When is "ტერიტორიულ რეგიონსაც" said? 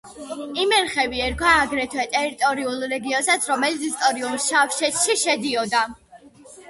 2.15-3.45